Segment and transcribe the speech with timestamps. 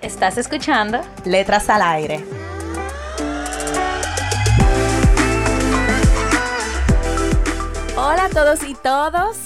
[0.00, 1.00] ¿Estás escuchando?
[1.24, 2.24] Letras al aire.
[7.96, 9.36] Hola a todos y todos,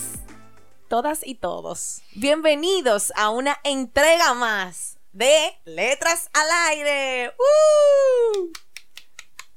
[0.89, 2.03] todas y todos.
[2.15, 7.33] Bienvenidos a una entrega más de Letras al aire.
[7.39, 8.53] ¡Uh!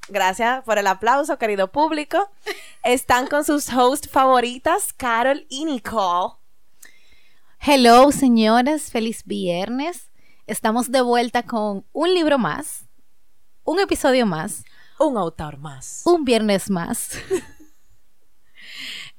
[0.08, 2.32] Gracias por el aplauso, querido público.
[2.86, 6.36] Están con sus hosts favoritas, Carol y Nicole.
[7.60, 10.10] Hello, señores, feliz viernes.
[10.48, 12.86] Estamos de vuelta con un libro más,
[13.64, 14.64] un episodio más,
[15.00, 16.02] Un autor más.
[16.06, 17.12] un viernes más.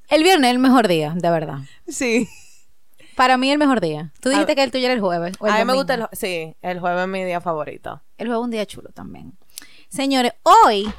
[0.09, 1.59] El viernes es el mejor día, de verdad.
[1.89, 2.29] Sí.
[3.17, 4.13] Para mí el mejor día.
[4.21, 5.35] Tú dijiste A- que el tuyo era el jueves.
[5.41, 8.01] o el A mí me gusta el, sí, el jueves es mi día favorito.
[8.19, 9.37] El jueves es un día chulo también.
[9.89, 10.93] Señores, hoy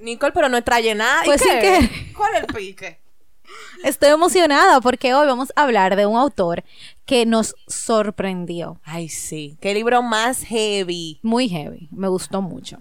[0.00, 1.22] Nicole, pero no trae nada.
[1.22, 1.60] ¿Y Pues sí qué?
[1.88, 3.00] que- ¿Cuál es el pique?
[3.84, 6.62] estoy emocionada porque hoy vamos a hablar de un autor
[7.06, 8.80] que nos sorprendió.
[8.84, 9.58] Ay, sí.
[9.60, 11.20] Qué libro más heavy.
[11.22, 11.88] Muy heavy.
[11.92, 12.78] Me gustó mucho.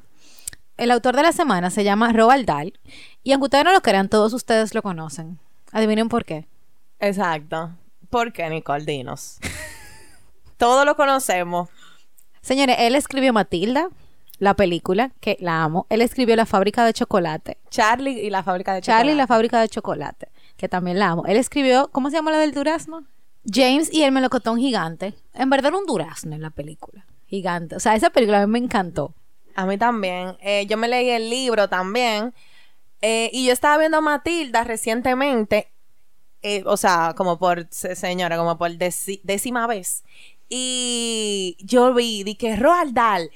[0.77, 2.79] El autor de la semana se llama Roald Dahl.
[3.23, 5.39] Y aunque ustedes no lo crean, todos ustedes lo conocen.
[5.71, 6.47] Adivinen por qué.
[6.99, 7.71] Exacto.
[8.09, 8.85] ¿Por qué, Nicole?
[8.85, 9.39] Dinos.
[10.57, 11.69] Todos lo conocemos.
[12.41, 13.89] Señores, él escribió Matilda,
[14.38, 15.88] la película, que la amo.
[15.89, 17.57] Él escribió La fábrica de chocolate.
[17.69, 19.27] Charlie y la fábrica de Charlie y la chocolate.
[19.33, 21.25] fábrica de chocolate, que también la amo.
[21.25, 23.03] Él escribió, ¿cómo se llama la del durazno?
[23.45, 25.13] James y el melocotón gigante.
[25.34, 27.06] En verdad era un durazno en la película.
[27.28, 27.75] Gigante.
[27.75, 29.13] O sea, esa película a mí me encantó.
[29.56, 30.38] A mí también.
[30.41, 32.34] Eh, yo me leí el libro también.
[33.01, 35.69] Eh, y yo estaba viendo Matilda recientemente.
[36.41, 40.03] eh, o sea, como por, se- señora, como por décima vez.
[40.50, 43.29] Y yo vi, di que Roald Dahl,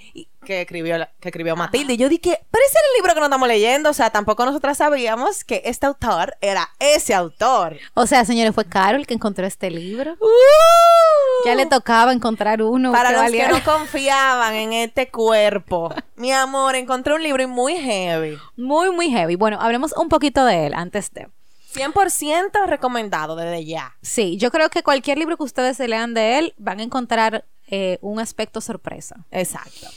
[0.47, 3.19] que escribió, la- que escribió Matilda, y yo dije, pero ese era el libro que
[3.19, 7.77] no estamos leyendo, o sea, tampoco nosotras sabíamos que este autor era ese autor.
[7.95, 10.13] O sea, señores, fue Carol que encontró este libro.
[10.21, 11.45] ¡Uh!
[11.45, 12.93] Ya le tocaba encontrar uno.
[12.93, 13.47] Para que los valiera.
[13.49, 15.93] que no confiaban en este cuerpo.
[16.15, 18.37] Mi amor, encontré un libro muy heavy.
[18.55, 19.35] Muy, muy heavy.
[19.35, 21.27] Bueno, hablemos un poquito de él antes de.
[21.75, 23.97] 100% recomendado desde ya.
[24.01, 27.45] Sí, yo creo que cualquier libro que ustedes se lean de él van a encontrar
[27.67, 29.17] eh, un aspecto sorpresa.
[29.29, 29.87] Exacto.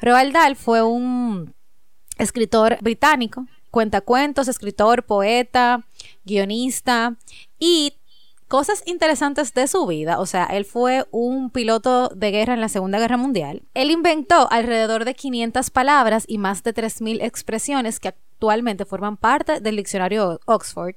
[0.00, 1.54] Roald Dahl fue un
[2.18, 5.86] escritor británico, cuentacuentos, escritor, poeta,
[6.24, 7.16] guionista
[7.58, 7.94] y
[8.48, 10.18] cosas interesantes de su vida.
[10.18, 13.62] O sea, él fue un piloto de guerra en la Segunda Guerra Mundial.
[13.74, 19.60] Él inventó alrededor de 500 palabras y más de 3.000 expresiones que actualmente forman parte
[19.60, 20.96] del diccionario Oxford.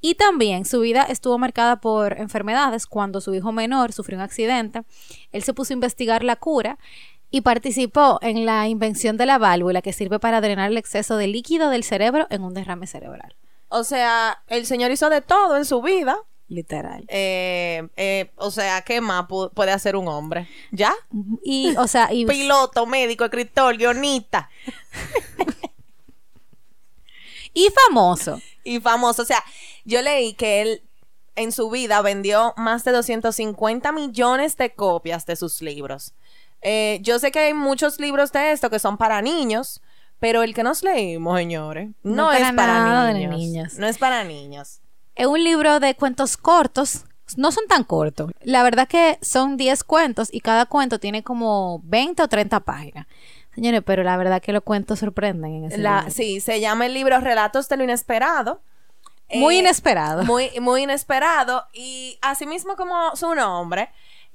[0.00, 2.86] Y también su vida estuvo marcada por enfermedades.
[2.86, 4.82] Cuando su hijo menor sufrió un accidente,
[5.32, 6.78] él se puso a investigar la cura
[7.32, 11.26] y participó en la invención de la válvula que sirve para drenar el exceso de
[11.26, 13.34] líquido del cerebro en un derrame cerebral.
[13.68, 16.16] O sea, el señor hizo de todo en su vida.
[16.48, 17.04] Literal.
[17.08, 20.46] Eh, eh, o sea, ¿qué más pu- puede hacer un hombre?
[20.70, 20.92] ¿Ya?
[21.42, 24.50] Y, o sea, y, Piloto, médico, escritor, guionista
[27.54, 28.40] y famoso.
[28.64, 29.22] y famoso.
[29.22, 29.42] O sea,
[29.84, 30.82] yo leí que él
[31.34, 36.12] en su vida vendió más de 250 millones de copias de sus libros.
[36.62, 39.82] Eh, yo sé que hay muchos libros de esto que son para niños,
[40.20, 43.36] pero el que nos leímos, señores, no, No es para para nada de niños.
[43.36, 43.74] niños.
[43.78, 44.80] No es para niños.
[45.14, 47.04] Es un libro de cuentos cortos.
[47.36, 48.30] No son tan cortos.
[48.42, 53.06] La verdad que son 10 cuentos y cada cuento tiene como 20 o 30 páginas.
[53.54, 56.10] Señores, pero la verdad que los cuentos sorprenden en ese La, libro.
[56.14, 58.60] sí, se llama el libro Relatos de lo Inesperado.
[59.34, 60.24] Muy Eh, inesperado.
[60.24, 61.66] Muy, muy inesperado.
[61.72, 63.90] Y asimismo como su nombre,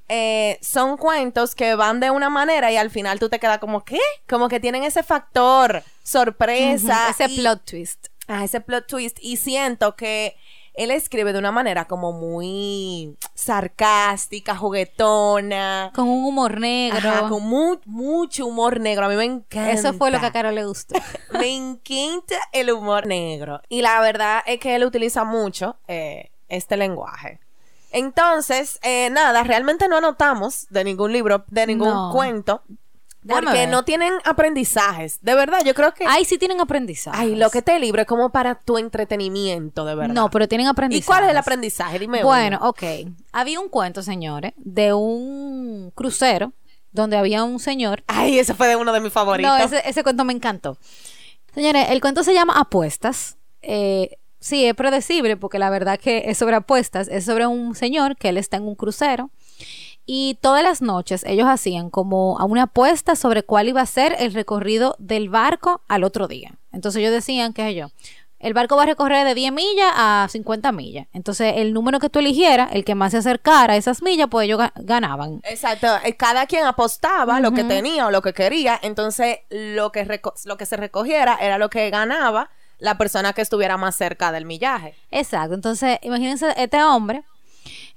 [0.10, 3.84] eh, son cuentos que van de una manera y al final tú te quedas como,
[3.84, 4.00] ¿qué?
[4.28, 7.10] Como que tienen ese factor sorpresa.
[7.10, 8.08] Ese y- plot twist.
[8.28, 9.18] Ah, ese plot twist.
[9.22, 10.36] Y siento que
[10.74, 15.92] él escribe de una manera como muy sarcástica, juguetona.
[15.96, 17.10] Con un humor negro.
[17.10, 19.06] Ajá, con mu- mucho humor negro.
[19.06, 19.72] A mí me encanta.
[19.72, 20.96] Eso fue lo que a Carol le gustó.
[21.32, 23.62] Me encanta el humor negro.
[23.70, 27.40] Y la verdad es que él utiliza mucho eh, este lenguaje.
[27.92, 32.10] Entonces, eh, nada, realmente no anotamos de ningún libro, de ningún No.
[32.12, 32.62] cuento.
[33.28, 35.20] Porque no tienen aprendizajes.
[35.22, 36.06] De verdad, yo creo que.
[36.08, 37.18] Ahí sí tienen aprendizaje.
[37.20, 40.14] Ay, lo que te libro es como para tu entretenimiento, de verdad.
[40.14, 41.06] No, pero tienen ¿Y aprendizaje.
[41.08, 42.00] cuál es el aprendizaje?
[42.00, 42.70] Dime Bueno, uno.
[42.70, 42.84] ok.
[43.34, 46.54] Había un cuento, señores, de un crucero
[46.94, 48.02] donde había un señor.
[48.08, 49.52] Ay, ese fue de uno de mis favoritos.
[49.52, 50.78] No, ese, ese cuento me encantó.
[51.54, 53.36] Señores, el cuento se llama Apuestas.
[53.62, 57.08] Eh, sí, es predecible porque la verdad que es sobre apuestas.
[57.08, 59.30] Es sobre un señor que él está en un crucero.
[60.06, 64.16] Y todas las noches ellos hacían como a una apuesta sobre cuál iba a ser
[64.20, 66.54] el recorrido del barco al otro día.
[66.72, 67.88] Entonces ellos decían, qué sé yo,
[68.40, 71.08] el barco va a recorrer de 10 millas a 50 millas.
[71.12, 74.46] Entonces el número que tú eligieras, el que más se acercara a esas millas, pues
[74.46, 75.42] ellos ga- ganaban.
[75.44, 80.22] Exacto, eh, cada quien apostaba lo que tenía o lo que quería, entonces lo que,
[80.46, 84.46] lo que se recogiera era lo que ganaba la persona que estuviera más cerca del
[84.46, 84.96] millaje.
[85.12, 85.54] Exacto.
[85.56, 87.24] Entonces, imagínense este hombre,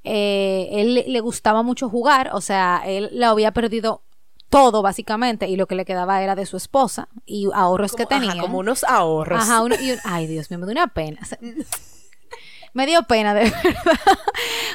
[0.04, 4.02] eh, él le- gustaba mucho jugar, o sea, él lo había perdido
[4.48, 8.08] todo básicamente y lo que le quedaba era de su esposa y ahorros que ajá,
[8.20, 8.40] tenía.
[8.40, 9.42] como unos ahorros.
[9.42, 11.20] Ajá, uno- y un- ay Dios mío, me dio una pena.
[12.72, 14.18] Me dio pena, de verdad.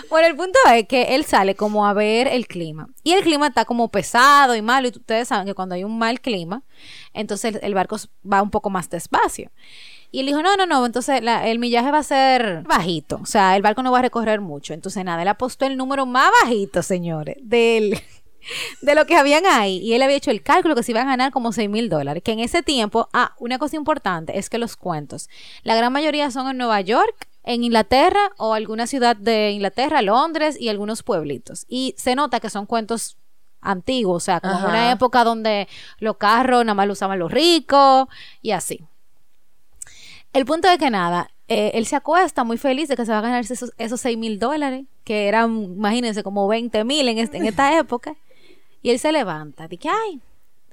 [0.10, 2.90] Bueno, el punto es que él sale como a ver el clima.
[3.04, 4.90] Y el clima está como pesado y malo.
[4.90, 6.63] Y ustedes saben que cuando hay un mal clima,
[7.13, 7.96] entonces el, el barco
[8.30, 9.50] va un poco más despacio.
[10.16, 13.20] Y él dijo, no, no, no, entonces la- el millaje va a ser bajito.
[13.22, 14.74] O sea, el barco no va a recorrer mucho.
[14.74, 18.00] Entonces, nada, él apostó el número más bajito, señores, del,
[18.82, 19.78] de lo que habían ahí.
[19.80, 22.24] Y él había hecho el cálculo que se iban a ganar como 6 mil dólares.
[22.24, 25.28] Que en ese tiempo, ah, una cosa importante es que los cuentos,
[25.64, 30.56] la gran mayoría son en Nueva York, en Inglaterra o alguna ciudad de Inglaterra, Londres
[30.60, 31.66] y algunos pueblitos.
[31.68, 33.18] Y se nota que son cuentos
[33.60, 34.68] antiguos, o sea, como Ajá.
[34.70, 35.68] una época donde
[36.00, 38.08] los carros nada más los usaban los ricos
[38.42, 38.80] y así.
[40.36, 43.20] El punto es que nada, eh, él se acuesta muy feliz de que se va
[43.20, 47.38] a ganar esos, esos 6 mil dólares, que eran, imagínense, como 20 mil en, este-
[47.38, 48.16] en esta época.
[48.82, 49.68] Y él se levanta.
[49.68, 50.20] Dice, ay,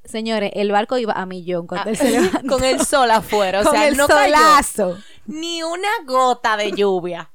[0.04, 2.18] señores, el barco iba a millón cuando él se.
[2.18, 4.98] Ah, con el sol afuera, o Con sea, el no cayó solazo.
[5.26, 7.30] ni una gota de lluvia.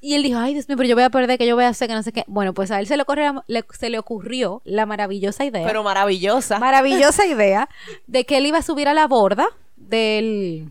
[0.00, 1.68] Y él dijo, ay, Dios mío, pero yo voy a perder, que yo voy a
[1.68, 2.24] hacer, que no sé qué.
[2.26, 5.66] Bueno, pues a él se le, ocurrió, le- se le ocurrió la maravillosa idea.
[5.66, 6.58] Pero maravillosa.
[6.58, 7.68] maravillosa idea
[8.06, 9.46] de que él iba a subir a la borda
[9.76, 10.70] del,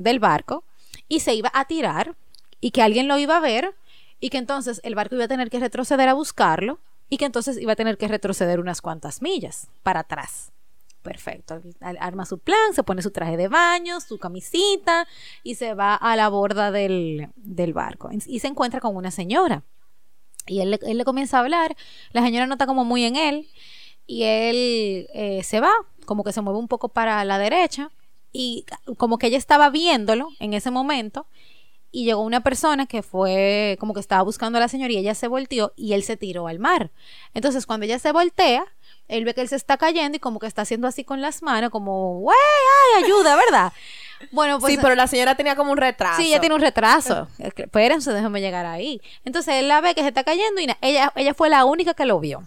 [0.00, 0.64] del barco
[1.08, 2.16] y se iba a tirar
[2.60, 3.74] y que alguien lo iba a ver
[4.18, 7.58] y que entonces el barco iba a tener que retroceder a buscarlo y que entonces
[7.60, 10.52] iba a tener que retroceder unas cuantas millas para atrás.
[11.02, 11.62] Perfecto.
[11.80, 15.08] Arma su plan, se pone su traje de baño, su camisita
[15.42, 18.10] y se va a la borda del, del barco.
[18.26, 19.62] Y se encuentra con una señora.
[20.46, 21.74] Y él, le- él le comienza a hablar.
[22.12, 23.48] La señora no está como muy en él.
[24.06, 25.70] Y él eh, se va,
[26.04, 27.90] como que se mueve un poco para la derecha.
[28.32, 28.64] Y
[28.96, 31.26] como que ella estaba viéndolo en ese momento.
[31.92, 35.14] Y llegó una persona que fue como que estaba buscando a la señora y ella
[35.14, 36.92] se volteó y él se tiró al mar.
[37.34, 38.64] Entonces cuando ella se voltea,
[39.08, 41.42] él ve que él se está cayendo y como que está haciendo así con las
[41.42, 43.72] manos, como, ay, ayuda, ¿verdad?
[44.32, 46.20] Bueno, pues sí, pero la señora tenía como un retraso.
[46.20, 47.26] Sí, ella tiene un retraso.
[47.38, 49.00] Espérense, déjame llegar ahí.
[49.24, 52.04] Entonces él la ve que se está cayendo y ella, ella fue la única que
[52.04, 52.42] lo vio.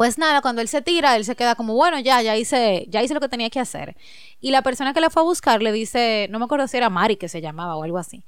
[0.00, 3.02] Pues nada, cuando él se tira, él se queda como, bueno, ya, ya hice, ya
[3.02, 3.98] hice lo que tenía que hacer.
[4.40, 6.88] Y la persona que le fue a buscar le dice, no me acuerdo si era
[6.88, 8.24] Mari que se llamaba o algo así.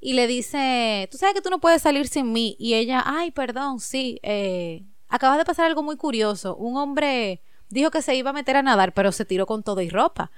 [0.00, 2.56] Y le dice, tú sabes que tú no puedes salir sin mí.
[2.58, 6.56] Y ella, ay, perdón, sí, eh, acaba de pasar algo muy curioso.
[6.56, 9.80] Un hombre dijo que se iba a meter a nadar, pero se tiró con todo
[9.80, 10.32] y ropa.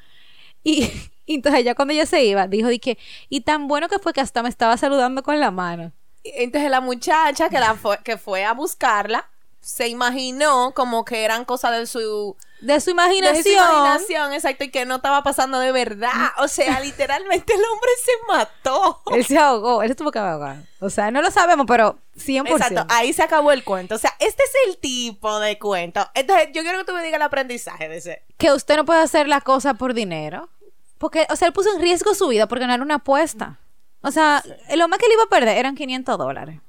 [0.62, 0.90] Y,
[1.26, 2.98] entonces ya cuando ella se iba, dijo que,
[3.30, 5.92] y tan bueno que fue que hasta me estaba saludando con la mano.
[6.24, 9.30] Entonces la muchacha que, la fue, que fue a buscarla
[9.64, 13.42] se imaginó como que eran cosas de su, De su de imaginación.
[13.42, 16.32] su imaginación, exacto, y que no estaba pasando de verdad.
[16.38, 19.00] O sea, literalmente el hombre se mató.
[19.14, 20.58] Él se ahogó, él se tuvo que ahogar.
[20.80, 22.50] O sea, no lo sabemos, pero 100%.
[22.50, 23.94] Exacto, ahí se acabó el cuento.
[23.94, 26.06] O sea, este es el tipo de cuento.
[26.12, 28.22] Entonces, yo quiero que tú me digas el aprendizaje de ese.
[28.36, 30.50] Que usted no puede hacer la cosa por dinero.
[30.98, 33.58] Porque, o sea, él puso en riesgo su vida por ganar una apuesta.
[34.02, 34.42] O sea,
[34.76, 36.60] lo más que él iba a perder eran 500 dólares.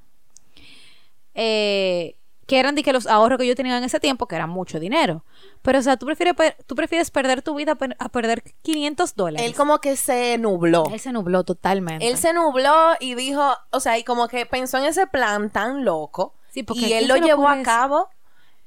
[1.34, 4.46] Eh, que eran de que los ahorros que yo tenía en ese tiempo, que era
[4.46, 5.24] mucho dinero.
[5.62, 6.34] Pero, o sea, tú prefieres,
[6.66, 9.46] tú prefieres perder tu vida a perder 500 dólares.
[9.46, 10.84] Él como que se nubló.
[10.92, 12.06] Él se nubló totalmente.
[12.08, 15.84] Él se nubló y dijo, o sea, y como que pensó en ese plan tan
[15.84, 16.34] loco.
[16.50, 18.08] Sí, porque y ¿a él lo llevó a cabo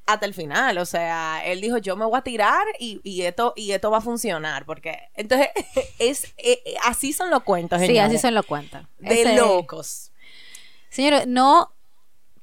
[0.05, 0.77] hasta el final.
[0.79, 3.99] O sea, él dijo, yo me voy a tirar y, y esto, y esto va
[3.99, 4.65] a funcionar.
[4.65, 5.47] Porque, entonces,
[5.99, 8.89] es eh, eh, así son los cuentos, Sí, así se lo cuenta.
[8.97, 10.11] De Ese- locos.
[10.89, 11.71] Señores, no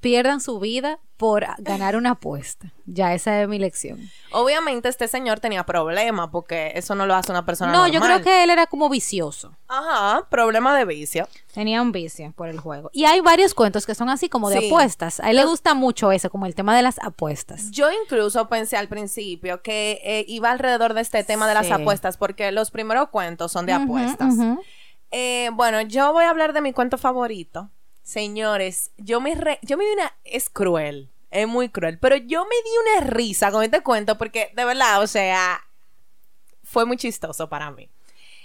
[0.01, 2.73] pierdan su vida por ganar una apuesta.
[2.85, 3.99] Ya esa es mi lección.
[4.33, 7.93] Obviamente este señor tenía problemas porque eso no lo hace una persona No, normal.
[7.93, 9.57] yo creo que él era como vicioso.
[9.69, 11.27] Ajá, problema de vicio.
[11.55, 12.91] Tenía un vicio por el juego.
[12.93, 14.67] Y hay varios cuentos que son así como de Sí.
[14.67, 15.21] apuestas.
[15.21, 17.71] A él le gusta mucho eso, como el tema de las apuestas.
[17.71, 22.17] Yo incluso pensé al principio que eh, iba alrededor de este tema de las apuestas
[22.19, 24.35] porque los primeros cuentos son de apuestas.
[25.11, 27.71] Eh, bueno, yo voy a hablar de mi cuento favorito.
[28.07, 30.17] Señores, yo me, re- yo me di una...
[30.23, 34.53] Es cruel, es muy cruel, pero yo me di una risa con este cuento porque
[34.55, 35.61] de verdad, o sea,
[36.63, 37.91] fue muy chistoso para mí.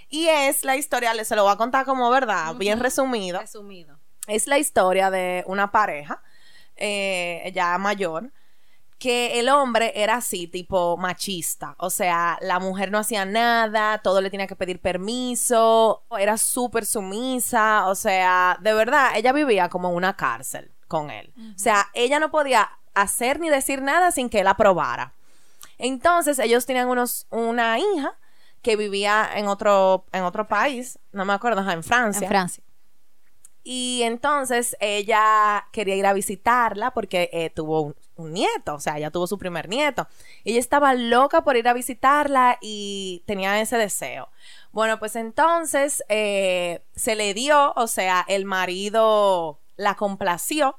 [0.09, 3.39] Y es la historia, les se lo voy a contar como verdad, bien resumido.
[3.39, 3.99] Resumido.
[4.25, 6.23] Es la historia de una pareja
[6.75, 8.31] eh, ya mayor
[9.01, 11.73] que el hombre era así, tipo machista.
[11.79, 16.85] O sea, la mujer no hacía nada, todo le tenía que pedir permiso, era súper
[16.85, 17.87] sumisa.
[17.87, 21.33] O sea, de verdad, ella vivía como en una cárcel con él.
[21.35, 25.15] O sea, ella no podía hacer ni decir nada sin que él aprobara.
[25.79, 28.19] Entonces, ellos tenían unos, una hija
[28.61, 32.25] que vivía en otro, en otro país, no me acuerdo, en Francia.
[32.25, 32.63] En Francia.
[33.63, 38.97] Y entonces ella quería ir a visitarla porque eh, tuvo un, un nieto, o sea,
[38.97, 40.07] ella tuvo su primer nieto.
[40.43, 44.29] Ella estaba loca por ir a visitarla y tenía ese deseo.
[44.71, 50.77] Bueno, pues entonces eh, se le dio, o sea, el marido la complació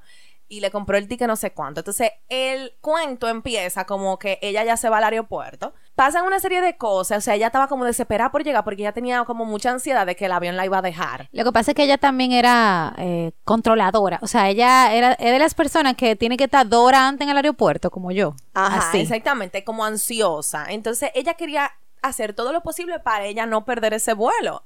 [0.49, 1.81] y le compró el ticket no sé cuánto.
[1.81, 5.75] Entonces el cuento empieza como que ella ya se va al aeropuerto.
[5.95, 8.93] Pasan una serie de cosas, o sea, ella estaba como desesperada por llegar porque ella
[8.93, 11.29] tenía como mucha ansiedad de que el avión la iba a dejar.
[11.33, 14.19] Lo que pasa es que ella también era eh, controladora.
[14.23, 17.27] O sea, ella era es de las personas que tiene que estar dos horas antes
[17.27, 18.35] en el aeropuerto, como yo.
[18.55, 19.01] Ajá, Así.
[19.01, 20.67] exactamente, como ansiosa.
[20.69, 24.65] Entonces ella quería hacer todo lo posible para ella no perder ese vuelo.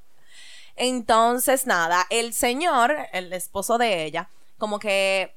[0.76, 4.28] Entonces, nada, el señor, el esposo de ella,
[4.58, 5.35] como que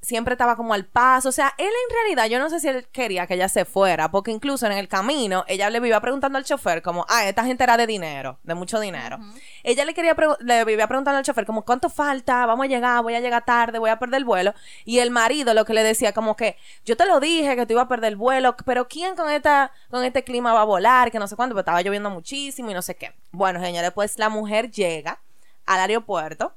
[0.00, 1.28] siempre estaba como al paso.
[1.28, 4.10] O sea, él en realidad, yo no sé si él quería que ella se fuera,
[4.10, 7.64] porque incluso en el camino, ella le vivía preguntando al chofer como, ah, esta gente
[7.64, 9.18] era de dinero, de mucho dinero.
[9.62, 12.46] Ella le quería, le vivía preguntando al chofer como, ¿cuánto falta?
[12.46, 14.54] Vamos a llegar, voy a llegar tarde, voy a perder el vuelo.
[14.84, 17.72] Y el marido lo que le decía como que, yo te lo dije que te
[17.72, 21.10] iba a perder el vuelo, pero ¿quién con esta, con este clima va a volar?
[21.10, 23.12] Que no sé cuánto, pero estaba lloviendo muchísimo y no sé qué.
[23.32, 25.20] Bueno, señores, pues la mujer llega
[25.66, 26.54] al aeropuerto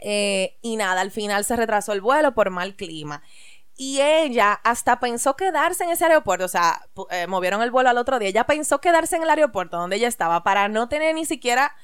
[0.00, 3.22] eh, y nada, al final se retrasó el vuelo por mal clima.
[3.76, 7.98] Y ella hasta pensó quedarse en ese aeropuerto, o sea, eh, movieron el vuelo al
[7.98, 8.28] otro día.
[8.28, 11.74] Ella pensó quedarse en el aeropuerto donde ella estaba para no tener ni siquiera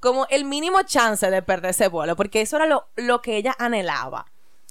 [0.00, 3.54] como el mínimo chance de perder ese vuelo, porque eso era lo, lo que ella
[3.58, 4.26] anhelaba.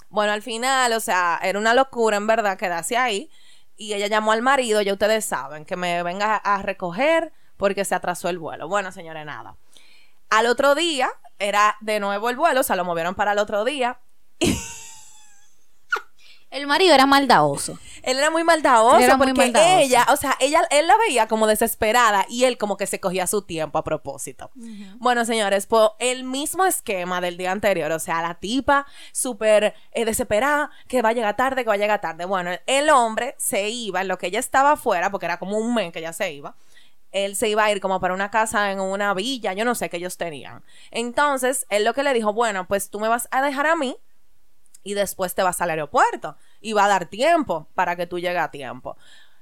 [0.10, 3.32] Bueno, al final, o sea, era una locura en verdad quedarse ahí.
[3.76, 7.96] Y ella llamó al marido, ya ustedes saben, que me venga a recoger porque se
[7.96, 8.68] atrasó el vuelo.
[8.68, 9.56] Bueno, señores, nada.
[10.30, 11.10] Al otro día
[11.44, 14.00] era de nuevo el vuelo, o sea, lo movieron para el otro día.
[16.54, 17.80] El marido era maldadoso.
[18.04, 19.80] Él era muy maldadoso muy porque maldadoso.
[19.80, 23.26] ella, o sea, ella, él la veía como desesperada y él como que se cogía
[23.26, 24.52] su tiempo a propósito.
[24.98, 30.06] Bueno, señores, pues el mismo esquema del día anterior, o sea, la tipa súper eh,
[30.06, 32.26] desesperada, que va a llegar tarde, que va a llegar tarde.
[32.26, 35.74] Bueno, el hombre se iba en lo que ella estaba afuera, porque era como un
[35.74, 36.56] mes que ella se iba.
[37.14, 39.90] Él se iba a ir como para una casa en una villa, yo no sé
[39.90, 40.64] qué ellos tenían.
[40.92, 43.96] Entonces, él lo que le dijo, bueno, pues tú me vas a dejar a mí
[44.84, 48.42] y después te vas al aeropuerto y va a dar tiempo para que tú llegues
[48.42, 48.98] a tiempo.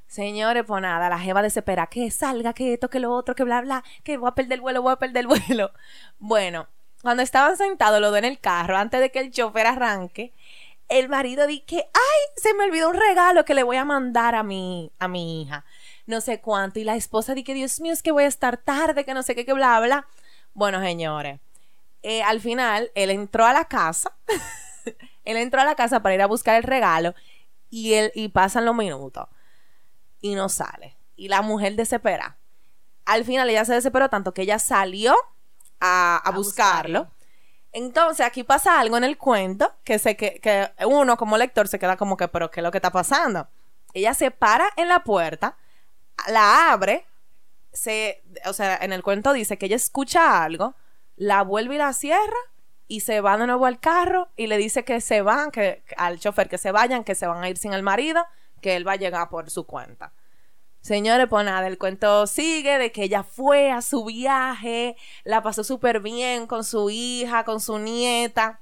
[0.05, 3.61] Señores, pues nada, la jeva desespera que salga, que esto, que lo otro, que bla,
[3.61, 5.71] bla, que voy a perder el vuelo, voy a perder el vuelo.
[6.19, 6.67] Bueno,
[7.01, 10.33] cuando estaban sentados los dos en el carro, antes de que el chofer arranque,
[10.89, 14.35] el marido dice que, ay, se me olvidó un regalo que le voy a mandar
[14.35, 15.63] a mi, a mi hija.
[16.05, 16.79] No sé cuánto.
[16.79, 19.23] Y la esposa dice que, Dios mío, es que voy a estar tarde, que no
[19.23, 20.07] sé qué, que bla, bla.
[20.53, 21.39] Bueno, señores,
[22.03, 24.11] eh, al final, él entró a la casa.
[25.25, 27.13] él entró a la casa para ir a buscar el regalo
[27.69, 29.27] y él y pasan los minutos
[30.19, 32.37] y no sale y la mujer desespera
[33.05, 35.15] al final ella se desesperó tanto que ella salió
[35.79, 37.01] a, a A buscarlo.
[37.05, 37.11] buscarlo.
[37.71, 41.79] entonces aquí pasa algo en el cuento que se que, que uno como lector se
[41.79, 43.47] queda como que pero qué es lo que está pasando
[43.93, 45.55] ella se para en la puerta
[46.29, 47.05] la abre
[47.73, 50.75] se o sea en el cuento dice que ella escucha algo
[51.15, 52.37] la vuelve y la cierra
[52.91, 56.19] y se va de nuevo al carro y le dice que se van, que al
[56.19, 58.25] chofer que se vayan, que se van a ir sin el marido,
[58.59, 60.11] que él va a llegar por su cuenta.
[60.81, 65.63] Señores, pues nada, el cuento sigue de que ella fue a su viaje, la pasó
[65.63, 68.59] súper bien con su hija, con su nieta,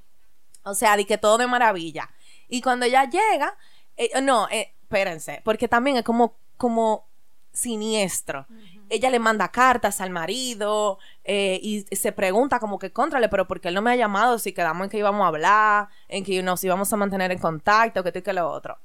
[0.62, 2.12] o sea, de que todo de maravilla.
[2.48, 3.58] Y cuando ella llega,
[3.98, 7.09] eh, no, eh, espérense, porque también es como, como
[7.54, 8.46] siniestro.
[8.90, 13.60] ella le manda cartas al marido eh, y se pregunta como que contrale, pero ¿por
[13.60, 16.42] qué él no me ha llamado si quedamos en que íbamos a hablar, en que
[16.42, 18.80] nos íbamos a mantener en contacto, que esto y que lo otro?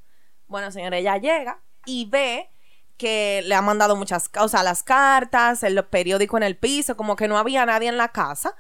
[0.47, 2.51] Bueno, señora, ella llega y ve
[2.97, 7.29] que le ha mandado muchas, sea, las cartas, el periódico en el piso, como que
[7.29, 8.55] no había nadie en la casa.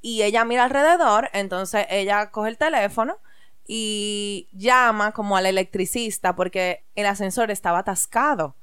[0.00, 3.18] Y ella mira alrededor, entonces ella coge el teléfono
[3.66, 8.54] y llama como al electricista porque el ascensor estaba atascado.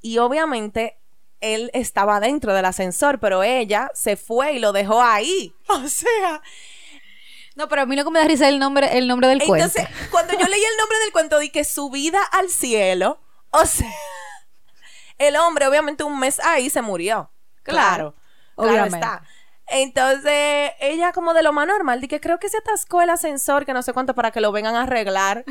[0.00, 0.98] Y obviamente
[1.40, 5.54] él estaba dentro del ascensor, pero ella se fue y lo dejó ahí.
[5.68, 6.42] O sea,
[7.56, 9.42] no, pero a mí lo que me da risa es el nombre, el nombre del
[9.42, 9.66] cuento.
[9.66, 13.66] Entonces, cuando yo leí el nombre del cuento, di que su vida al cielo, o
[13.66, 13.92] sea,
[15.18, 17.30] el hombre obviamente un mes ahí se murió.
[17.62, 18.14] Claro,
[18.56, 19.22] claro, está.
[19.66, 23.66] Entonces, ella como de lo más normal, di que creo que se atascó el ascensor,
[23.66, 25.44] que no sé cuánto, para que lo vengan a arreglar.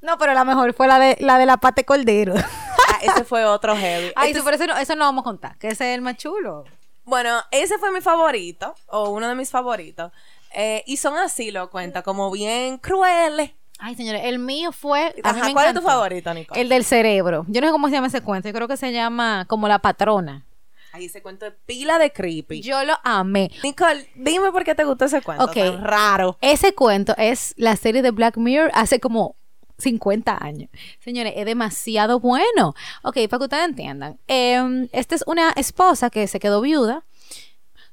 [0.00, 2.34] No, pero la mejor fue la de la de la pate cordero.
[2.36, 4.12] Ah, ese fue otro heavy.
[4.16, 6.64] Ay, eso, eso, no, eso no vamos a contar, que ese es el más chulo.
[7.04, 10.12] Bueno, ese fue mi favorito, o uno de mis favoritos.
[10.54, 13.52] Eh, y son así, lo cuenta, como bien crueles.
[13.78, 15.14] Ay, señores, el mío fue.
[15.52, 16.60] ¿Cuál es tu favorito, Nicole?
[16.60, 17.44] El del cerebro.
[17.48, 18.48] Yo no sé cómo se llama ese cuento.
[18.48, 20.44] Yo creo que se llama como la patrona.
[20.92, 22.60] Ay, ese cuento es pila de creepy.
[22.60, 23.50] Yo lo amé.
[23.62, 25.44] Nicole, dime por qué te gustó ese cuento.
[25.44, 25.56] Ok.
[25.80, 26.36] raro.
[26.40, 29.36] Ese cuento es la serie de Black Mirror hace como
[29.78, 30.70] 50 años.
[31.00, 32.74] Señores, es demasiado bueno.
[33.02, 34.18] Ok, para que ustedes entiendan.
[34.26, 37.04] Em, esta es una esposa que se quedó viuda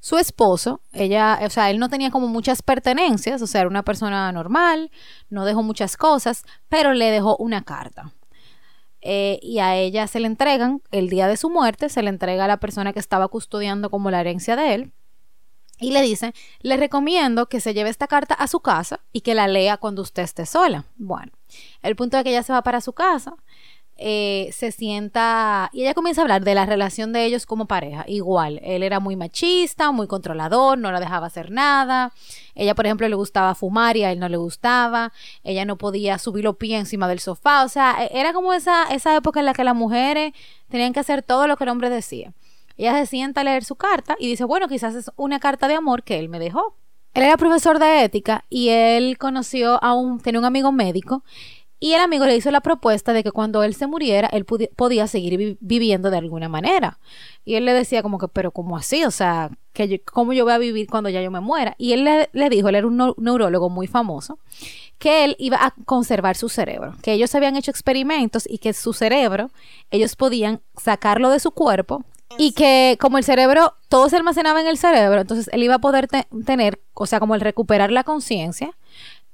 [0.05, 3.81] su esposo, ella, o sea, él no tenía como muchas pertenencias, o sea, era una
[3.81, 4.91] persona normal,
[5.31, 8.13] no dejó muchas cosas, pero le dejó una carta.
[9.01, 12.45] Eh, y a ella se le entregan, el día de su muerte, se le entrega
[12.45, 14.93] a la persona que estaba custodiando como la herencia de él.
[15.79, 19.35] Y le dice, le recomiendo que se lleve esta carta a su casa y que
[19.35, 20.85] la lea cuando usted esté sola.
[20.95, 21.33] Bueno,
[21.81, 23.35] el punto es que ella se va para su casa,
[23.97, 28.03] eh, se sienta y ella comienza a hablar de la relación de ellos como pareja.
[28.07, 32.11] Igual, él era muy machista, muy controlador, no la dejaba hacer nada.
[32.55, 35.13] Ella, por ejemplo, le gustaba fumar y a él no le gustaba.
[35.43, 37.63] Ella no podía subir los pies encima del sofá.
[37.63, 40.33] O sea, e, era como esa, esa época en la que las mujeres
[40.69, 42.33] tenían que hacer todo lo que el hombre decía.
[42.77, 45.75] Ella se sienta a leer su carta y dice, bueno, quizás es una carta de
[45.75, 46.75] amor que él me dejó.
[47.13, 51.23] Él era profesor de ética y él conoció a un, tenía un amigo médico
[51.79, 55.07] y el amigo le hizo la propuesta de que cuando él se muriera, él podía
[55.07, 56.99] seguir viviendo de alguna manera.
[57.43, 59.03] Y él le decía como que, pero ¿cómo así?
[59.03, 61.75] O sea, que ¿cómo yo voy a vivir cuando ya yo me muera?
[61.77, 64.39] Y él le, dijo, él era un neurólogo muy famoso,
[64.97, 68.93] que él iba a conservar su cerebro, que ellos habían hecho experimentos y que su
[68.93, 69.51] cerebro,
[69.91, 72.05] ellos podían sacarlo de su cuerpo
[72.37, 75.79] y que como el cerebro, todo se almacenaba en el cerebro, entonces él iba a
[75.79, 76.07] poder
[76.45, 78.71] tener, o sea, como el recuperar la conciencia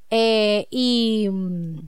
[0.09, 1.79] eh, y mm,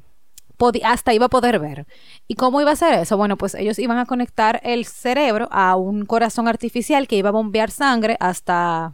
[0.84, 1.86] hasta iba a poder ver.
[2.28, 3.18] ¿Y cómo iba a ser eso?
[3.18, 7.34] Bueno, pues ellos iban a conectar el cerebro a un corazón artificial que iba a
[7.34, 8.94] bombear sangre hasta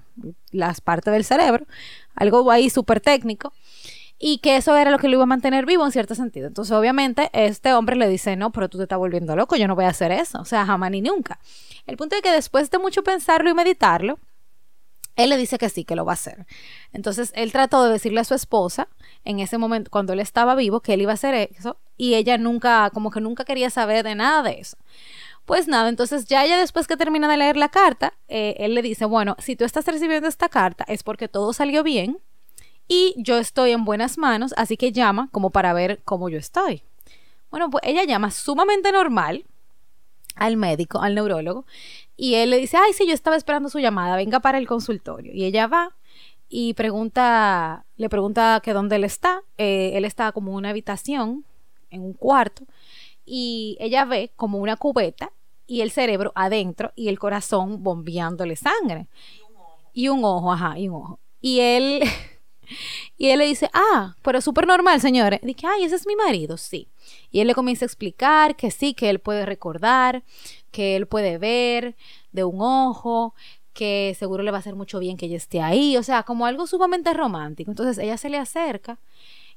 [0.51, 1.65] las partes del cerebro,
[2.15, 3.53] algo ahí súper técnico,
[4.19, 6.47] y que eso era lo que lo iba a mantener vivo en cierto sentido.
[6.47, 9.75] Entonces, obviamente, este hombre le dice, no, pero tú te estás volviendo loco, yo no
[9.75, 11.39] voy a hacer eso, o sea, jamás ni nunca.
[11.87, 14.19] El punto es que después de mucho pensarlo y meditarlo,
[15.15, 16.45] él le dice que sí, que lo va a hacer.
[16.91, 18.89] Entonces, él trató de decirle a su esposa,
[19.23, 22.37] en ese momento, cuando él estaba vivo, que él iba a hacer eso, y ella
[22.37, 24.77] nunca, como que nunca quería saber de nada de eso.
[25.45, 28.81] Pues nada, entonces ya ella después que termina de leer la carta, eh, él le
[28.81, 32.19] dice, bueno, si tú estás recibiendo esta carta es porque todo salió bien
[32.89, 36.83] y yo estoy en buenas manos, así que llama como para ver cómo yo estoy.
[37.49, 39.45] Bueno, pues ella llama sumamente normal
[40.35, 41.65] al médico, al neurólogo,
[42.17, 45.31] y él le dice, ay, sí, yo estaba esperando su llamada, venga para el consultorio.
[45.33, 45.95] Y ella va
[46.49, 49.43] y pregunta, le pregunta que dónde él está.
[49.57, 51.45] Eh, él está como en una habitación,
[51.91, 52.63] en un cuarto,
[53.25, 55.31] y ella ve como una cubeta
[55.67, 59.07] y el cerebro adentro y el corazón bombeándole sangre.
[59.93, 60.51] Y un ojo.
[60.51, 61.19] ajá, y un ojo.
[61.39, 62.01] Y él,
[63.17, 65.39] y él le dice, ah, pero súper normal, señores.
[65.43, 66.87] Dice, ay, ese es mi marido, sí.
[67.31, 70.23] Y él le comienza a explicar que sí, que él puede recordar,
[70.71, 71.95] que él puede ver
[72.31, 73.33] de un ojo,
[73.73, 76.45] que seguro le va a hacer mucho bien que ella esté ahí, o sea, como
[76.45, 77.71] algo sumamente romántico.
[77.71, 78.99] Entonces ella se le acerca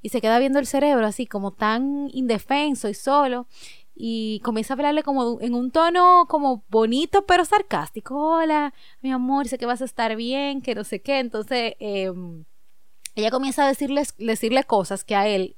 [0.03, 3.47] y se queda viendo el cerebro así como tan indefenso y solo
[3.95, 8.17] y comienza a hablarle como en un tono como bonito pero sarcástico.
[8.17, 11.19] Hola, mi amor, sé que vas a estar bien, que no sé qué.
[11.19, 12.45] Entonces em,
[13.15, 15.57] ella comienza a decirles, decirle cosas que a él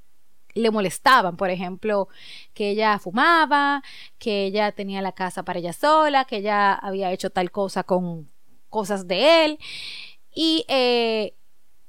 [0.54, 2.08] le molestaban, por ejemplo,
[2.54, 3.82] que ella fumaba,
[4.18, 8.30] que ella tenía la casa para ella sola, que ella había hecho tal cosa con
[8.68, 9.58] cosas de él.
[10.34, 11.34] Y eh,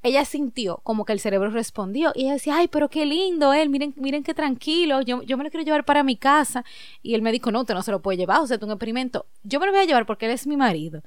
[0.06, 3.70] ella sintió como que el cerebro respondió y ella decía, ay, pero qué lindo él,
[3.70, 6.64] miren, miren qué tranquilo, yo, yo me lo quiero llevar para mi casa.
[7.02, 9.26] Y el médico, no, usted no se lo puede llevar, o sea, es un experimento.
[9.44, 11.02] Yo me lo voy a llevar porque él es mi marido.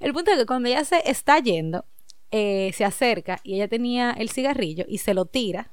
[0.00, 1.84] El punto es que cuando ella se está yendo,
[2.30, 5.70] eh, se acerca y ella tenía el cigarrillo y se lo tira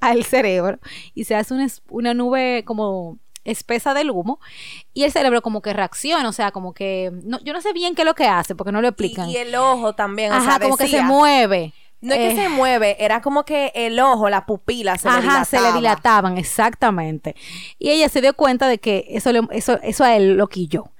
[0.00, 0.78] al cerebro
[1.14, 4.38] y se hace una, una nube como espesa del humo
[4.94, 7.94] y el cerebro como que reacciona, o sea, como que no, yo no sé bien
[7.94, 9.28] qué es lo que hace porque no lo explican.
[9.28, 11.72] Y, el ojo también, o Ajá, sea, como que se mueve.
[12.00, 15.14] No es que Eh, se mueve, era como que el ojo, la pupila se le
[15.14, 15.44] Ajá, dilataba.
[15.44, 17.36] se le dilataban, exactamente.
[17.78, 20.91] Y ella se dio cuenta de que eso, le- eso, eso a él lo quilló.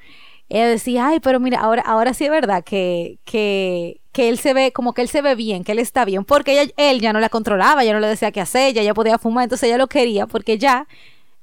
[0.54, 4.52] Ella decía, ay, pero mira, ahora, ahora sí es verdad que, que, que él se
[4.52, 7.14] ve, como que él se ve bien, que él está bien, porque ella, él ya
[7.14, 9.78] no la controlaba, ya no le decía qué hacer, ella ya podía fumar, entonces ella
[9.78, 10.86] lo quería, porque ya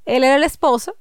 [0.06, 0.96] él era el esposo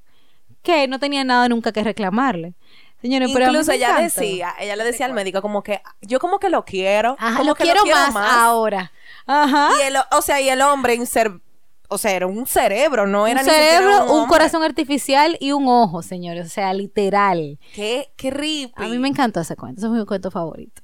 [0.62, 2.54] que no tenía nada nunca que reclamarle.
[3.02, 4.20] Señores, pero a mí Incluso ella encanta.
[4.20, 7.50] decía, ella le decía al médico como que yo como que lo quiero, Ajá, como
[7.50, 8.90] lo que quiero, más, ahora.
[9.26, 9.70] Ajá.
[9.78, 11.40] Y el, o sea, y el hombre inser-
[11.88, 14.28] o sea, era un cerebro, no era un ni cerebro, un, hombre.
[14.28, 16.46] corazón artificial y un ojo, señores.
[16.46, 17.58] O sea, literal.
[17.74, 18.72] Qué, qué creepy.
[18.76, 19.80] A mí me encantó ese cuento.
[19.80, 20.82] Ese es mi cuento favorito.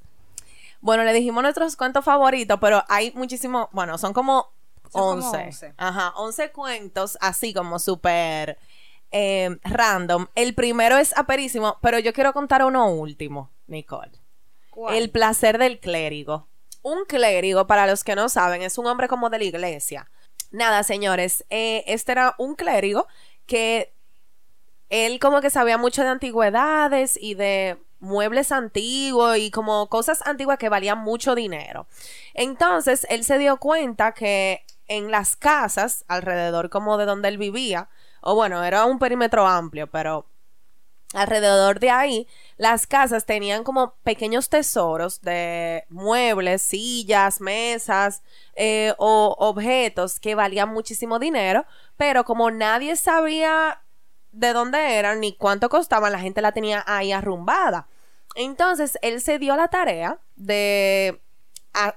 [0.81, 4.51] Bueno, le dijimos nuestros cuentos favoritos, pero hay muchísimos, bueno, son como
[4.91, 5.45] Son como 11.
[5.47, 5.75] 11.
[5.77, 8.59] Ajá, 11 cuentos así como súper
[9.11, 10.27] eh, random.
[10.35, 14.13] El primero es aperísimo, pero yo quiero contar uno último, Nicole.
[14.91, 16.49] El placer del clérigo.
[16.83, 20.11] Un clérigo, para los que no saben, es un hombre como de la iglesia.
[20.55, 23.09] Nada, señores, eh, este era un clérigo
[23.45, 23.93] que
[24.89, 30.59] él como que sabía mucho de antigüedades y de muebles antiguos y como cosas antiguas
[30.59, 31.89] que valían mucho dinero.
[32.35, 37.89] Entonces, él se dio cuenta que en las casas alrededor como de donde él vivía,
[38.21, 40.25] o bueno, era un perímetro amplio, pero
[41.15, 48.23] alrededor de ahí, las casas tenían como pequeños tesoros de muebles, sillas, mesas
[48.57, 51.65] eh, o objetos que valían muchísimo dinero,
[51.97, 53.81] pero como nadie sabía
[54.33, 57.87] de dónde eran ni cuánto costaban, la gente la tenía ahí arrumbada.
[58.35, 61.21] Entonces, él se dio la tarea de,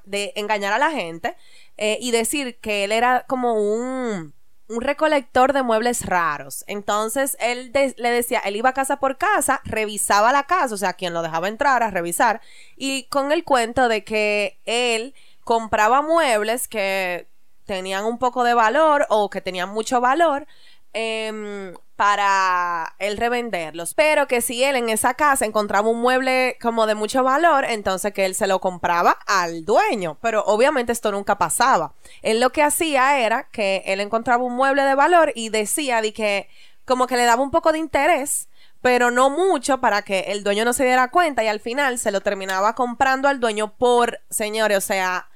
[0.05, 1.35] de engañar a la gente
[1.77, 4.33] eh, y decir que él era como un,
[4.69, 6.63] un recolector de muebles raros.
[6.67, 11.13] Entonces, él le decía, él iba casa por casa, revisaba la casa, o sea, quien
[11.13, 12.41] lo dejaba entrar a revisar,
[12.75, 17.27] y con el cuento de que él compraba muebles que
[17.65, 20.47] tenían un poco de valor o que tenían mucho valor
[20.93, 23.93] em, para él revenderlos.
[23.95, 28.13] Pero que si él en esa casa encontraba un mueble como de mucho valor, entonces
[28.13, 30.17] que él se lo compraba al dueño.
[30.21, 31.93] Pero obviamente esto nunca pasaba.
[32.21, 36.13] Él lo que hacía era que él encontraba un mueble de valor y decía de
[36.13, 36.47] que
[36.85, 38.47] como que le daba un poco de interés.
[38.81, 42.11] Pero no mucho para que el dueño no se diera cuenta y al final se
[42.11, 45.29] lo terminaba comprando al dueño por, señores, o sea,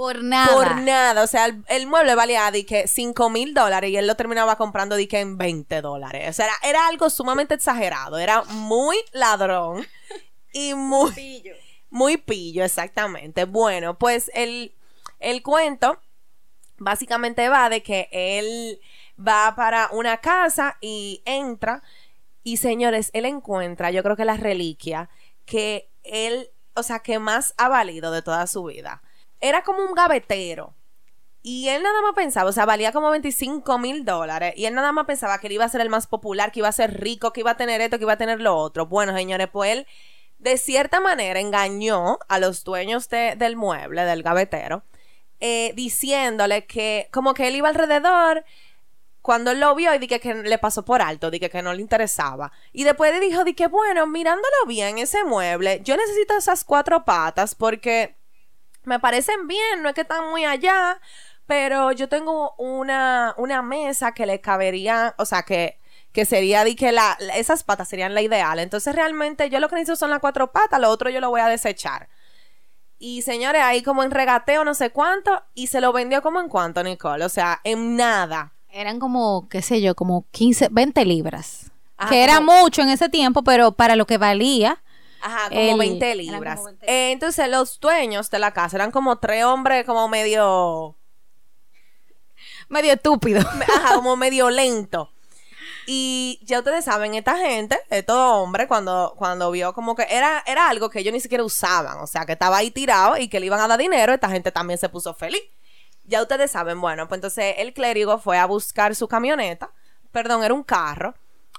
[0.00, 0.54] Por nada.
[0.54, 1.22] por nada.
[1.22, 4.56] O sea, el, el mueble valía de que 5 mil dólares y él lo terminaba
[4.56, 6.30] comprando de que en 20 dólares.
[6.30, 8.16] O sea, era, era algo sumamente exagerado.
[8.16, 9.86] Era muy ladrón
[10.54, 11.44] y muy,
[11.90, 13.44] muy pillo, exactamente.
[13.44, 14.74] Bueno, pues el,
[15.18, 16.00] el cuento
[16.78, 18.80] básicamente va de que él
[19.18, 21.82] va para una casa y entra
[22.42, 25.10] y señores, él encuentra, yo creo que la reliquia
[25.44, 29.02] que él, o sea, que más ha valido de toda su vida.
[29.40, 30.74] Era como un gavetero.
[31.42, 34.52] Y él nada más pensaba, o sea, valía como 25 mil dólares.
[34.56, 36.68] Y él nada más pensaba que él iba a ser el más popular, que iba
[36.68, 38.86] a ser rico, que iba a tener esto, que iba a tener lo otro.
[38.86, 39.86] Bueno, señores, pues él
[40.38, 44.82] de cierta manera engañó a los dueños de- del mueble, del gavetero,
[45.40, 48.44] eh, diciéndole que como que él iba alrededor
[49.22, 51.82] cuando él lo vio y dije que le pasó por alto, dije que no le
[51.82, 52.52] interesaba.
[52.72, 57.54] Y después le dijo, dije, bueno, mirándolo bien, ese mueble, yo necesito esas cuatro patas
[57.54, 58.16] porque
[58.84, 61.00] me parecen bien, no es que están muy allá,
[61.46, 65.78] pero yo tengo una, una mesa que le cabería, o sea, que,
[66.12, 68.58] que sería de que la, esas patas serían la ideal.
[68.58, 71.40] Entonces realmente yo lo que necesito son las cuatro patas, lo otro yo lo voy
[71.40, 72.08] a desechar.
[72.98, 76.48] Y señores, ahí como en regateo no sé cuánto, y se lo vendió como en
[76.48, 78.52] cuánto, Nicole, o sea, en nada.
[78.68, 81.70] Eran como, qué sé yo, como 15, 20 libras.
[81.96, 84.82] Ah, que era mucho en ese tiempo, pero para lo que valía.
[85.22, 86.56] Ajá, como El- 20 eran libras.
[86.56, 90.96] como 20 Eh, entonces los dueños de la casa eran como tres hombres como medio...
[92.68, 93.40] Medio estúpido.
[93.76, 95.10] Ajá, como medio lento.
[95.86, 100.68] Y ya ustedes saben, esta gente, estos hombres, cuando, cuando vio como que era, era
[100.68, 103.46] algo que ellos ni siquiera usaban, o sea, que estaba ahí tirado y que le
[103.46, 105.42] iban a dar dinero, esta gente también se puso feliz.
[106.04, 109.70] Ya ustedes saben, bueno, pues entonces el clérigo fue a buscar su camioneta,
[110.12, 111.14] perdón, era un carro,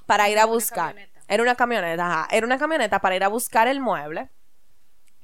[0.06, 0.96] para ir a buscar.
[1.32, 4.28] Era una camioneta, ajá, era una camioneta para ir a buscar el mueble.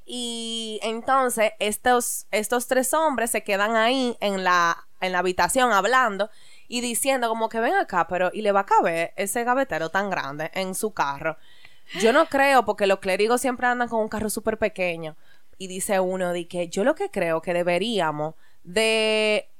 [0.06, 6.30] Y entonces estos, estos tres hombres se quedan ahí en la, en la habitación hablando
[6.66, 10.08] y diciendo como que ven acá, pero y le va a caber ese gavetero tan
[10.08, 11.36] grande en su carro.
[12.00, 15.14] Yo no creo porque los clérigos siempre andan con un carro súper pequeño.
[15.58, 19.50] Y dice uno de que yo lo que creo que deberíamos de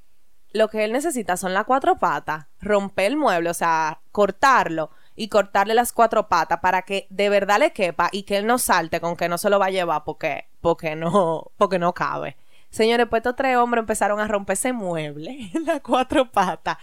[0.53, 5.29] lo que él necesita son las cuatro patas, romper el mueble, o sea, cortarlo y
[5.29, 9.01] cortarle las cuatro patas para que de verdad le quepa y que él no salte
[9.01, 12.37] con que no se lo va a llevar porque, porque no, porque no cabe.
[12.71, 16.79] Señores, pues estos tres hombres empezaron a romper ese mueble las cuatro patas.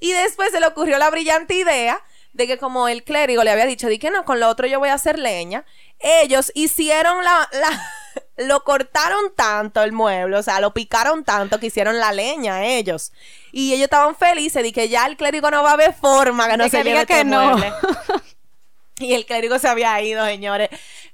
[0.00, 1.98] Y después se le ocurrió la brillante idea
[2.34, 4.78] de que como el clérigo le había dicho, di que no, con lo otro yo
[4.78, 5.64] voy a hacer leña,
[5.98, 7.70] ellos hicieron la, la
[8.36, 13.12] lo cortaron tanto el mueble, o sea, lo picaron tanto que hicieron la leña ellos.
[13.52, 16.56] Y ellos estaban felices de que ya el clérigo no va a ver forma que
[16.56, 17.56] no De se que diga que este no.
[17.56, 17.72] mueble.
[19.00, 20.70] Y el clérigo se había ido, señores.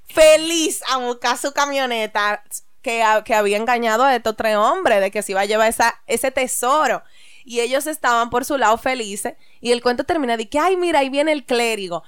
[0.07, 2.43] Feliz a buscar su camioneta
[2.81, 6.01] que, que había engañado a estos tres hombres de que se iba a llevar esa,
[6.07, 7.03] ese tesoro.
[7.43, 9.35] Y ellos estaban por su lado felices.
[9.61, 12.03] Y el cuento termina de que, ay, mira, ahí viene el clérigo.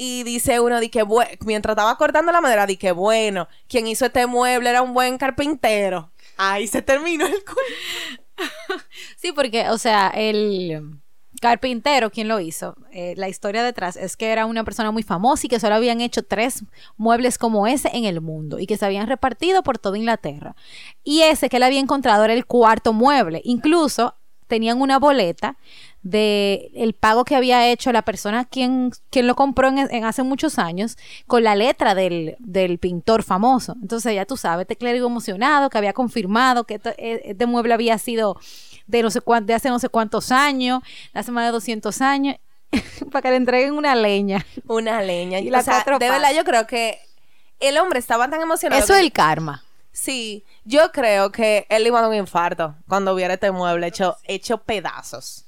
[0.00, 3.88] Y dice uno, de que, bue- mientras estaba cortando la madera, de que, bueno, quien
[3.88, 6.12] hizo este mueble era un buen carpintero.
[6.36, 8.22] Ahí se terminó el cuento.
[9.16, 11.00] Sí, porque, o sea, el
[11.40, 15.46] carpintero, quien lo hizo, Eh, la historia detrás es que era una persona muy famosa
[15.46, 16.62] y que solo habían hecho tres
[16.96, 20.54] muebles como ese en el mundo y que se habían repartido por toda Inglaterra.
[21.02, 23.40] Y ese que él había encontrado era el cuarto mueble.
[23.44, 24.14] Incluso
[24.46, 25.56] tenían una boleta
[26.02, 30.22] de el pago que había hecho la persona quien, quien lo compró en, en hace
[30.22, 33.74] muchos años con la letra del, del pintor famoso.
[33.82, 37.98] Entonces ya tú sabes, este clérigo emocionado que había confirmado que eh, este mueble había
[37.98, 38.38] sido
[38.86, 40.82] de no sé cuán- de hace no sé cuántos años,
[41.12, 42.36] de hace más de 200 años,
[43.10, 44.44] para que le entreguen una leña.
[44.66, 45.40] Una leña.
[45.40, 46.98] Y o las sea, cuatro de verdad, yo creo que
[47.60, 48.82] el hombre estaba tan emocionado.
[48.82, 49.64] Eso es que- el karma.
[49.90, 54.16] Sí, yo creo que él iba a dar un infarto cuando viera este mueble hecho,
[54.24, 55.44] hecho pedazos.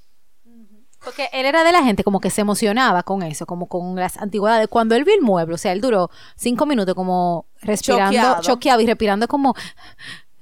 [1.05, 4.17] Porque él era de la gente como que se emocionaba con eso, como con las
[4.19, 4.69] antigüedades.
[4.69, 8.43] Cuando él vio el mueble, o sea, él duró cinco minutos como respirando, Choqueado.
[8.43, 9.55] choqueado, y respirando como...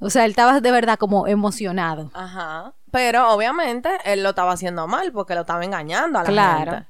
[0.01, 2.11] O sea, él estaba de verdad como emocionado.
[2.15, 2.73] Ajá.
[2.91, 6.73] Pero obviamente él lo estaba haciendo mal porque lo estaba engañando a la Claro.
[6.73, 6.89] gente.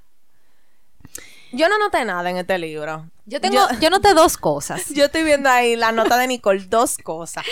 [1.53, 3.07] Yo no noté nada en este libro.
[3.25, 4.89] Yo tengo, yo, noté dos cosas.
[4.95, 7.45] Yo estoy viendo ahí la nota de Nicole, dos cosas.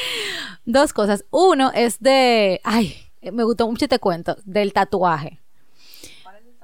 [0.64, 1.24] Dos cosas.
[1.30, 2.60] Uno es de...
[2.64, 5.40] Ay, me gustó mucho este cuento, del tatuaje.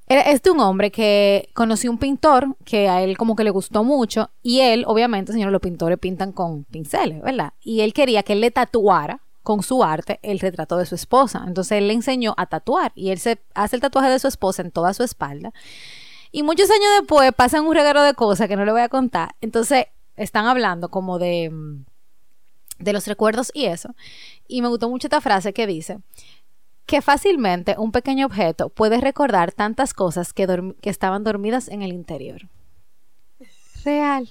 [0.09, 3.51] Era- Es de un hombre que conoció un pintor que a él como que le
[3.51, 7.53] gustó mucho y él, obviamente, señor, los pintores pintan con pinceles, ¿verdad?
[7.63, 11.45] Y él quería que él le tatuara con su arte el retrato de su esposa.
[11.47, 14.63] Entonces él le enseñó a tatuar y él se hace el tatuaje de su esposa
[14.63, 15.53] en toda su espalda.
[16.31, 19.35] Y muchos años después pasan un regalo de cosas que no le voy a contar.
[19.41, 19.87] Entonces
[20.17, 21.85] están hablando como de, mm,
[22.79, 23.95] de los recuerdos y eso.
[24.47, 25.99] Y me gustó mucho esta frase que dice
[26.87, 30.47] que fácilmente un pequeño objeto puede recordar tantas cosas que,
[30.83, 32.49] estaban dormidas en el interior.
[33.85, 34.29] Real,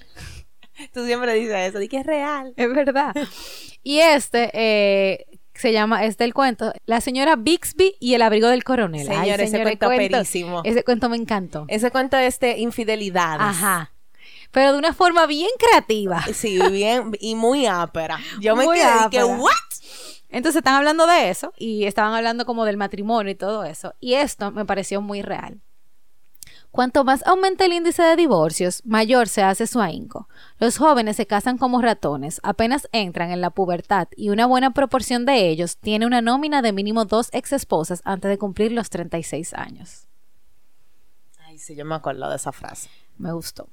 [0.92, 2.54] Tú siempre dices eso, di que es real.
[2.56, 3.14] es verdad.
[3.84, 8.62] Y este eh, se llama, es del cuento, La señora Bixby y el abrigo del
[8.62, 9.08] coronel.
[9.10, 10.62] Ay, Señor, ese señora, cuento perísimo.
[10.64, 11.64] Ese cuento me encantó.
[11.66, 13.40] Ese cuento es de infidelidades.
[13.40, 13.92] Ajá.
[14.52, 16.22] Pero de una forma bien creativa.
[16.32, 18.20] Sí, bien y muy ápera.
[18.38, 19.26] Yo me Muy quedé y que, ápera.
[19.36, 19.50] ¿what?
[20.32, 23.94] Entonces están hablando de eso y estaban hablando como del matrimonio y todo eso.
[24.00, 25.60] Y esto me pareció muy real.
[26.70, 30.26] Cuanto más aumenta el índice de divorcios, mayor se hace su ahínco.
[30.58, 35.26] Los jóvenes se casan como ratones, apenas entran en la pubertad y una buena proporción
[35.26, 39.52] de ellos tiene una nómina de mínimo dos ex esposas antes de cumplir los 36
[39.52, 40.06] años.
[41.40, 42.88] Ay, sí, yo me acuerdo de esa frase.
[43.22, 43.68] Me gustó.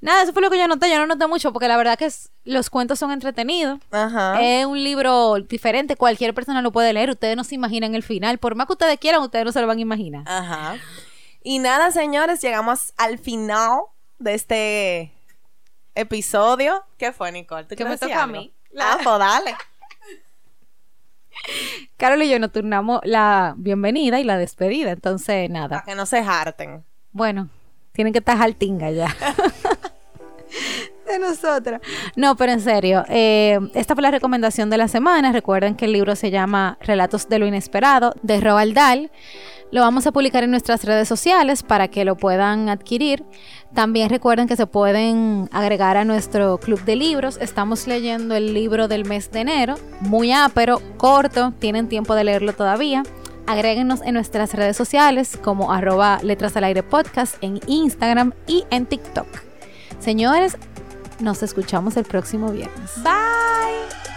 [0.00, 0.88] Nada, eso fue lo que yo noté.
[0.88, 3.80] Yo no noté mucho porque la verdad que es- los cuentos son entretenidos.
[3.90, 4.40] Ajá.
[4.40, 8.38] Es un libro diferente, cualquier persona lo puede leer, ustedes no se imaginan el final,
[8.38, 10.22] por más que ustedes quieran, ustedes no se lo van a imaginar.
[10.28, 10.76] Ajá.
[11.42, 13.80] Y nada, señores, llegamos al final
[14.20, 15.12] de este
[15.96, 16.84] episodio.
[16.96, 17.64] ¿Qué fue, Nicole?
[17.64, 18.52] ¿Tú quieres me toca a mí.
[18.78, 19.56] Ah, pues dale.
[21.96, 25.82] Carol y yo nos turnamos la bienvenida y la despedida, entonces Para nada.
[25.84, 26.84] que no se harten.
[27.10, 27.48] Bueno,
[27.92, 29.14] tienen que estar jaltinga ya.
[31.06, 31.80] de nosotras.
[32.16, 35.32] No, pero en serio, eh, esta fue la recomendación de la semana.
[35.32, 39.10] Recuerden que el libro se llama Relatos de lo Inesperado de Roald Dahl.
[39.70, 43.24] Lo vamos a publicar en nuestras redes sociales para que lo puedan adquirir.
[43.74, 47.38] También recuerden que se pueden agregar a nuestro club de libros.
[47.40, 52.52] Estamos leyendo el libro del mes de enero, muy ápero, corto, tienen tiempo de leerlo
[52.52, 53.02] todavía.
[53.46, 58.86] Agréguenos en nuestras redes sociales como arroba letras al aire podcast en Instagram y en
[58.86, 59.26] TikTok.
[59.98, 60.56] Señores,
[61.20, 62.92] nos escuchamos el próximo viernes.
[63.02, 64.11] Bye.